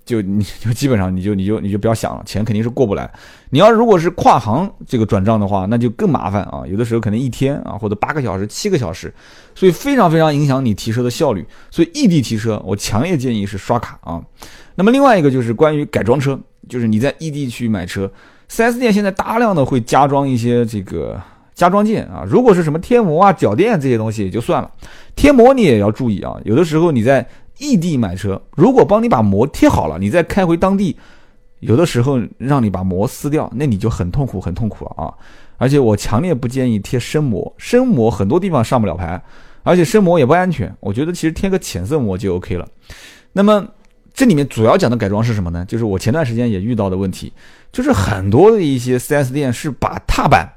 [0.09, 3.09] 就你 就基本上你就你就你就不要想了，钱肯定是过不来。
[3.51, 9.12] 你要如果是跨行这个转账的话，那就更麻烦啊，有的时候可能一天啊或者八个小时、七个小时，
[9.55, 11.47] 所以非常非常影响你提车的效率。
[11.71, 14.23] 所以异地提车，我强烈建议是刷卡啊。
[14.75, 16.38] 那么另外一个就是关于改装车。
[16.68, 18.11] 就是你在异地去买车
[18.51, 21.18] ，4S 店现在大量的会加装一些这个
[21.55, 22.25] 加装件啊。
[22.29, 24.71] 如果是什么贴膜啊、脚垫这些东西也就算了，
[25.16, 26.37] 贴膜你也要注意啊。
[26.44, 27.27] 有的时候你在
[27.59, 30.97] 异地买车，如果帮你把膜贴好了，你再开回当地，
[31.61, 35.14] 有的时候让你把膜撕掉，那你就很痛苦、很痛苦了啊。
[35.57, 39.23] 而且我强烈不建议贴深膜，深膜很多地方上不了牌，
[39.62, 40.75] 而且深膜也不安全。
[40.81, 42.66] 我觉得其实贴个浅色膜就 OK 了。
[43.33, 43.66] 那么。
[44.14, 45.64] 这里面主要讲的改装是什么呢？
[45.66, 47.33] 就是我前段时间也遇到的问题，
[47.71, 50.55] 就是很多的一些 4S 店是把踏板、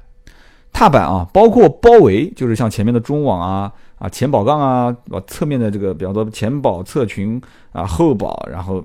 [0.72, 8.84] 踏板啊，包括包围，就是像前面的中网啊、啊前保杠啊、把侧面的这个，比方说前保侧裙啊、后保，然后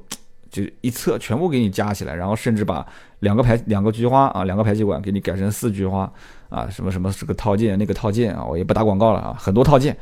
[0.51, 2.86] 就一侧全部给你加起来，然后甚至把
[3.21, 6.12] 两个排、两个菊花啊、两个排气管给你改成四菊花
[6.49, 9.97] 啊，什么什么这个套件、那个套件啊，我也不打广告了啊，很多套件，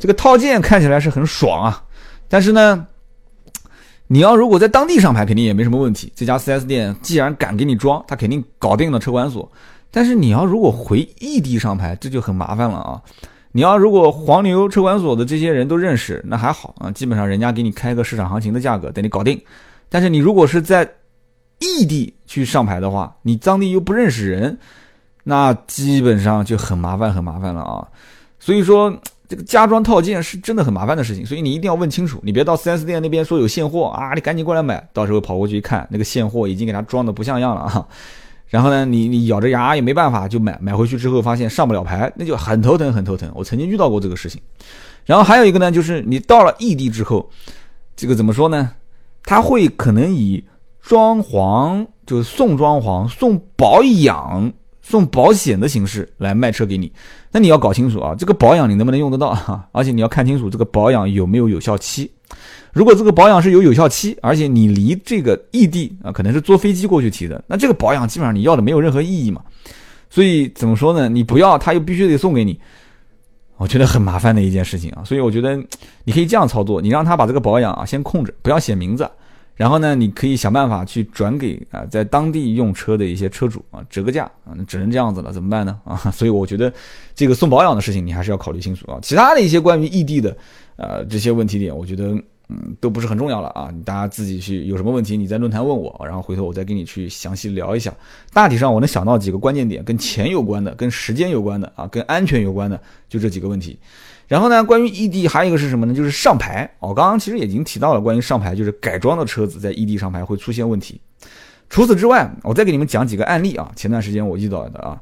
[0.00, 1.84] 这个套件看起来是很爽啊，
[2.28, 2.86] 但是呢。
[4.06, 6.12] 你要如果在当地上牌，肯定也没什么问题。
[6.14, 9.50] 这家 4S 店既然敢给你装，他肯定搞定了车管所。
[9.90, 13.00] 但是你要如果回异地上牌，这就很麻烦了啊！
[13.54, 19.40] 你要如果黄牛车管所的这些人都认识，那还好啊，基本上人家给你开个市场行情的价格，等你搞定。
[19.88, 20.82] 但是你如果是在
[21.60, 24.58] 异地去上牌的话，你当地又不认识人，
[25.22, 27.86] 那基本上就很麻烦，很麻烦了啊！
[28.38, 28.92] 所以说。
[29.26, 37.88] 这个加装套件是真的很麻烦的事情，所以你一定要问清楚，你别到 4S 店那边说有现货啊，你赶紧过来买，到时候跑过去一看，那个现货已经给他装的不像样了啊。
[38.48, 43.30] 然后呢，你你咬着牙也没办法就买，买回去之后发现上不了牌，那就很头疼很头疼。
[43.34, 44.40] 我曾经遇到过这个事情。
[45.04, 47.28] 然后还有一个呢，就是你到了异地之后，
[47.96, 48.70] 这个怎么说呢？
[49.24, 50.44] 他会可能以
[50.80, 54.52] 装潢，就是送装潢、送保养。
[54.86, 56.92] 送保险的形式来卖车给你，
[57.32, 59.66] 那你要搞清楚啊，这个保养你能不能用得到？
[59.72, 62.10] 而且你要看清楚这个保养有没有有效期。
[62.74, 69.40] 如果这个保养是有有效期，而且你离这个异地啊，可能是坐飞机过去提的，那这个保养基本上你要的没有任何意义嘛。
[70.10, 71.08] 所以怎么说呢？
[71.08, 72.58] 你不要，他又必须得送给你，
[73.56, 75.02] 我觉得很麻烦的一件事情啊。
[75.04, 75.56] 所以我觉得
[76.04, 79.08] 你可以这样操作，你让他把这个保养啊先控制，不要写名字。
[79.56, 85.78] 然后呢，你可以想办法去转给啊，在当地用车的一些车主啊，折个价啊，那只能这样子了，怎么办呢？
[85.84, 86.72] 啊， 所以我觉得
[87.14, 88.98] 这个送保养的事情，你还是要考虑清楚啊。
[89.00, 90.36] 其他的一些关于异地的，
[90.74, 93.72] 呃，这些问题点，我觉得嗯都不是很重要了啊。
[93.84, 97.92] 大家自己去有什么问题，你在论坛问我，然后回头我再跟你去详细聊一下。
[98.32, 103.78] 大体上我能想到几个关键点，跟钱有关的，跟时间有关的啊，跟安全有关的，就这几个问题。
[104.26, 105.92] 然后呢，关于异地还有一个是什么呢？
[105.92, 106.70] 就是上牌。
[106.80, 111.00] 我刚刚其实已经提到了关于上牌，就是改装的车子在异地上牌会出现问题。
[111.68, 113.70] 除此之外，我再给你们讲几个案例啊。
[113.76, 115.00] 前段时间我遇到的啊，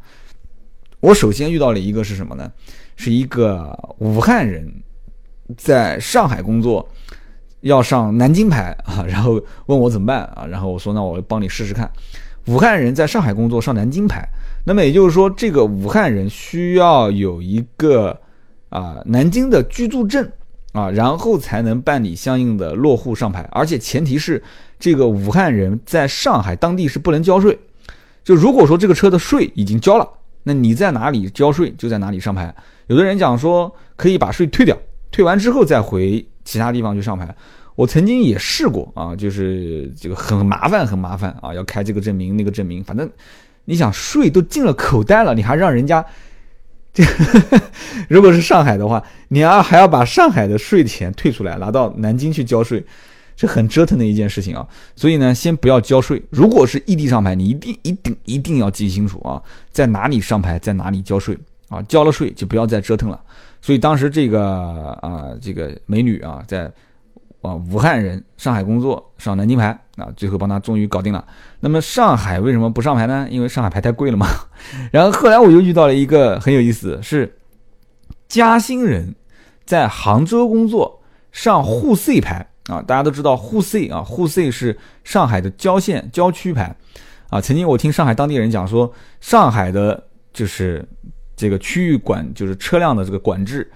[1.00, 2.50] 我首先遇到了一个是什么呢？
[2.96, 4.72] 是一个武汉人，
[5.56, 6.88] 在上海工作，
[7.62, 10.46] 要上南京牌啊，然后问我怎么办啊？
[10.46, 11.90] 然后我说那我帮你试试看。
[12.46, 14.28] 武汉人在上海工作上南京牌，
[14.66, 18.18] 那么也就是说，这个武汉人需要有一个
[18.68, 20.28] 啊南京的居住证
[20.72, 24.42] 啊，然后才能办理相应的落户上牌，而且前提是
[24.80, 27.56] 这个武汉人在上海当地是不能交税。
[28.24, 30.08] 就如果说这个车的税已经交了，
[30.42, 32.52] 那你在哪里交税就在哪里上牌。
[32.88, 34.76] 有的人讲说可以把税退掉，
[35.12, 37.34] 退完之后再回其他地方去上牌。
[37.74, 43.10] 我曾经也试过啊，就是这个很麻烦，很麻烦啊，要开这个证明那个证明，反正
[43.64, 46.04] 你想税都进了口袋了，你还让人家
[46.92, 47.02] 这，
[48.10, 52.84] 如果是上海的话，你要还要把上海的税钱退出来，拿到南京去交税，
[53.36, 54.68] 是很折腾的一件事情啊。
[54.94, 56.22] 所以呢，先不要交税。
[56.28, 61.38] 如果是异地上牌，你一定一定一定要记清楚啊，在哪里上牌，在哪里交税
[61.70, 63.18] 啊，交了税就不要再折腾了。
[63.62, 66.70] 所以当时这个啊，这个美女啊，在。
[67.42, 71.26] 啊，武汉人上海工作上南京牌啊，最后帮他终于搞定了。
[71.58, 73.26] 那么上海为什么不上牌呢？
[73.32, 74.28] 因为上海牌太贵了嘛。
[74.92, 77.36] 然后后来我又遇到了一个很有意思，是
[78.28, 79.12] 嘉兴人
[79.64, 82.80] 在杭州工作上沪 C 牌啊。
[82.80, 86.72] 大家都知道沪 C 啊，沪 C 是上海的郊县郊区牌
[87.28, 87.40] 啊。
[87.40, 90.00] 曾经我听上海当地人讲说，上海的
[90.32, 90.88] 就是
[91.36, 93.70] 这个区域管就是车辆的这个管制。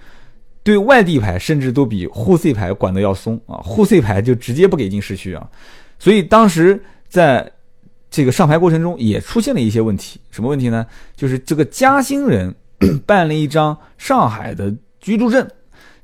[0.63, 5.49] 对外地牌甚至都比沪 C 牌管的要松啊，沪 C 牌就直接不给进市区啊，
[5.97, 7.49] 所以当时在
[8.11, 10.85] 这个上牌过程中也出现了一些问题，什么问题呢？
[11.15, 12.53] 就是这个嘉兴人
[13.07, 15.47] 办了一张上海的居住证，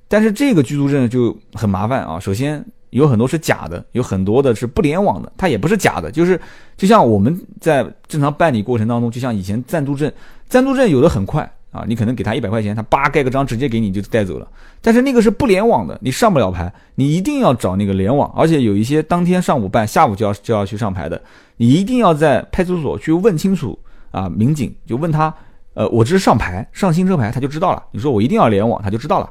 [0.08, 2.18] 但是这个居住证就很麻烦啊。
[2.18, 6.40] 首先有很多是假的，有很多的是不联网的，它也不是假的，就是
[6.78, 10.12] 就像我们在正常办理过程当中，就像以前暂住证，
[10.48, 11.50] 暂住证有的很快。
[11.74, 14.48] 啊，你可能给他一百块钱，他叭盖个章，直接给你就带走了。
[14.80, 18.32] 但是那个是不联网的，你上不了牌，你一定要找那个联网。
[18.36, 21.20] 而且有一些当天上午办，下午就要就要去上牌的，
[21.58, 23.76] 你一定要在派出所去问清楚
[24.12, 24.30] 啊。
[24.30, 25.34] 民警就问他，
[25.74, 27.82] 呃，我这是上牌，上新车牌，他就知道了。
[27.90, 29.28] 你说我一定要联网，他就知道了。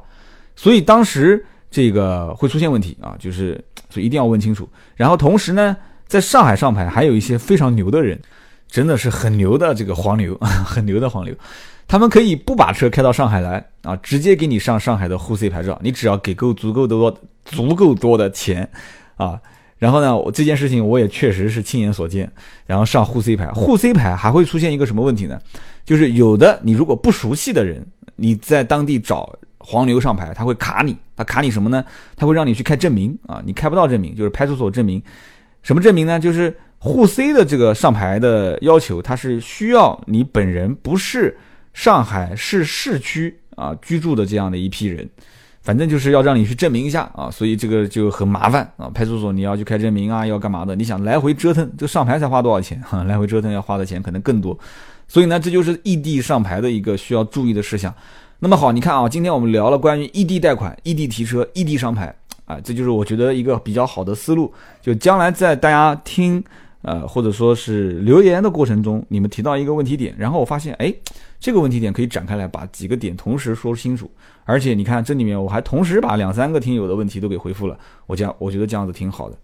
[0.53, 3.59] 所以当时这个会出现问题啊，就是
[3.89, 4.69] 所以一定要问清楚。
[4.95, 8.19] 然后同时呢，在上海上牌还有一些非常牛的人，
[8.67, 11.33] 真的是很牛的这个黄牛， 很牛的黄牛。
[11.87, 18.69] 他们可以不把车开到上海来啊，直接给你上上海的沪 C 牌照，你只要给够足够多、足够多的钱，
[19.17, 19.41] 啊，
[19.79, 22.31] 然后呢，我这件事情我也确实是亲眼所见。
[22.67, 25.39] 然后上沪 C 牌，沪 C 牌还会出现一个什么问题呢？
[25.83, 27.83] 就是有的你如果不熟悉的人，
[28.15, 31.83] 你在当地找黄牛上牌，他会卡你，他卡你什么呢？
[32.15, 35.01] 他会让你去开证明啊，你开不到证明，就是派出所证明。
[35.61, 36.19] 什么证明呢？
[36.19, 41.37] 就是沪 C 的这个上牌的要求，它是需要你本人不是。
[41.73, 45.09] 上海市市区啊居住的这样的一批人，
[45.63, 48.87] 反正就是要让你去证明一下啊，所以这个就很麻烦啊。
[48.93, 50.75] 派出所你要去开证明啊，要干嘛的？
[50.75, 52.79] 你想来回折腾，这上牌才花多少钱？
[52.81, 54.55] 哈，来回折腾要花的钱可能更多。
[55.07, 57.91] 所以呢，这就是异地上牌的一个需要注意的事项。
[58.43, 64.53] 那么好，你看啊，今天我们聊了关于异地贷款、异地提车、异地上牌啊，这就是我觉得一个比较好的思路。
[64.81, 66.43] 就将来在大家听。
[66.81, 70.93] 呃，或者说是留言的过程中，你们提到一个问题点，然后我发现，哎，
[71.39, 74.11] 这个问题点可以展开来把几个点同时说清楚，
[74.43, 79.37] 而且你看这里面我还同时把两三个听友的问题都给回复了，我这样我觉得这样子挺好的。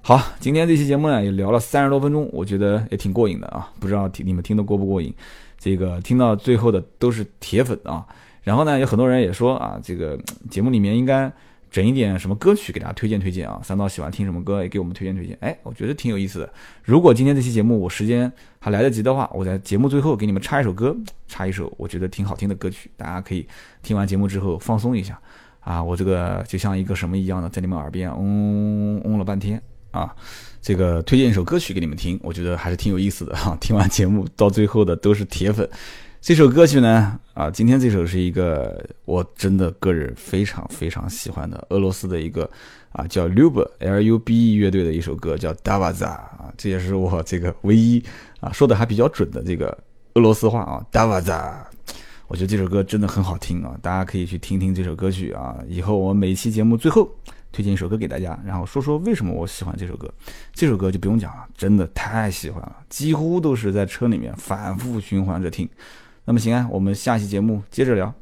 [0.00, 5.14] 好，今天这期节目呢也聊了三十多分钟，我觉得也挺过瘾的啊，不知道听你们听得过不过瘾？
[5.60, 8.04] 这个听到最后的都是铁粉啊，
[8.42, 10.18] 然后呢有很多人也说啊，这个
[10.50, 11.32] 节目里面应该。
[11.72, 13.58] 整一点什么歌曲给大家推荐推荐啊？
[13.64, 15.34] 三刀喜欢听什么歌也给我们推荐推荐。
[15.40, 16.52] 哎，我觉得挺有意思的。
[16.82, 20.94] 如果今天这期节目我时间还来得及的话，我在节目最后给你们插一首歌，
[21.26, 23.48] 插一首我觉得挺好听的歌曲，大家可以
[23.82, 25.18] 听完节目之后放松一下
[25.60, 25.82] 啊。
[25.82, 29.58] 我这个就像一个什么一样的，在你们耳边嗡嗡了半天
[29.92, 30.14] 啊。
[30.60, 33.56] 这个推荐一首歌曲给你们听，我觉得还是挺有意思的哈。
[33.58, 35.66] 听完节目到最后的都是铁粉。
[36.22, 42.48] 这首歌曲呢，啊，今天这首是一个我真的个人非常非常喜欢的俄罗斯的一个
[42.92, 48.00] 啊叫 Lube L U B E 乐队的一首歌，叫 Davaza 啊，这也是我这个唯一
[48.38, 49.76] 啊说的还比较准的这个
[50.14, 51.54] 俄罗斯话啊 Davaza。
[52.28, 55.58] 我觉得这首歌真的很好听啊，大家可以去听听这首歌曲啊。
[55.66, 57.10] 以后我每期节目最后
[57.50, 60.08] 推荐一首歌给大家，然后说说为什么我喜欢这首歌。
[60.54, 65.68] 这首歌就不用讲了，真的太喜欢了，几乎都是在车里面反复循环着听。
[66.24, 68.14] 那么行啊，我们下期节目接着聊。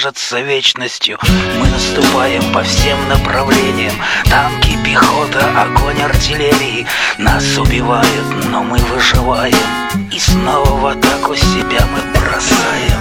[0.00, 1.18] Кажется вечностью.
[1.58, 3.92] Мы наступаем по всем направлениям.
[4.30, 6.86] Танки, пехота, огонь артиллерии.
[7.18, 9.54] Нас убивают, но мы выживаем.
[10.10, 12.98] И снова в атаку себя мы бросаем.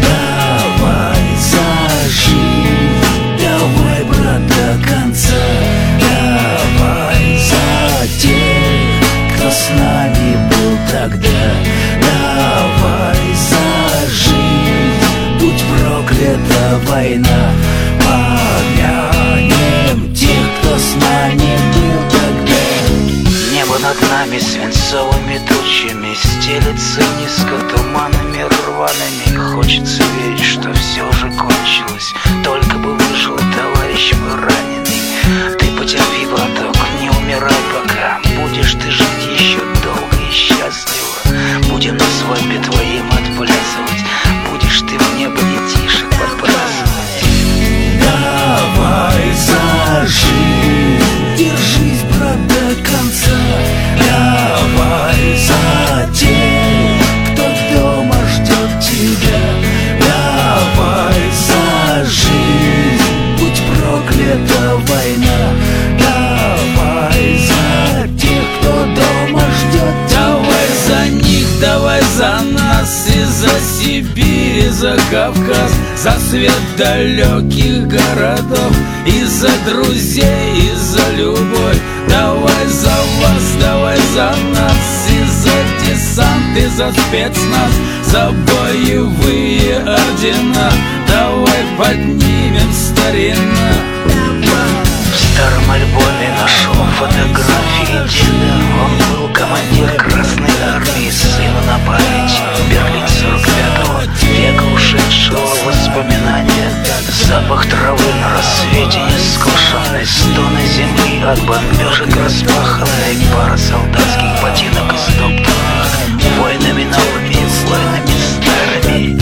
[0.00, 2.32] Давай зажги,
[3.38, 5.36] давай, брат, до конца.
[6.00, 11.28] Давай за тех, кто с нами был тогда.
[12.00, 12.69] Давай
[15.78, 17.52] проклята война.
[18.78, 22.62] Помянем тех, кто с нами был тогда.
[23.52, 29.54] Небо над нами свинцовыми тучами Стелется низко туманами рваными.
[29.54, 32.12] Хочется верить, что все уже кончилось.
[32.44, 32.69] Только
[76.80, 78.72] далеких городов.
[79.06, 81.78] И за друзей, и за любовь.
[82.08, 85.08] Давай за вас, давай за нас.
[85.10, 87.72] И за десант, и за спецназ.
[88.04, 90.72] За боевые ордена.
[91.06, 93.72] Давай поднимем старина.
[94.04, 98.52] В старом альбоме нашел фотографии деда
[98.84, 102.99] Он был командир Красной Армии, сыну на память Берлин 45-го века
[105.28, 106.70] в воспоминания.
[107.26, 115.90] Запах травы на рассвете нескошенной Стоны земли от бомбежек распаханной Пара солдатских ботинок истоптанных
[116.38, 119.20] Войнами новыми, войнами старыми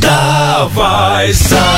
[0.00, 1.73] Давай зажи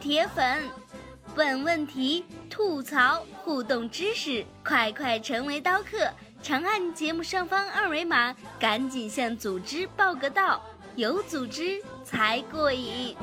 [0.00, 0.62] 铁粉。
[1.36, 6.10] 问问题、吐槽、互动知识，快快成为刀客！
[6.42, 10.60] 长按节目上方二维码，赶紧向组织报个到，
[10.96, 13.14] 有组织才过瘾。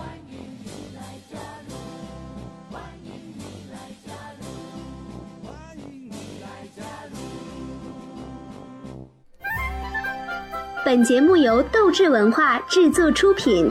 [10.86, 13.70] 本节目由斗志文化制作出品。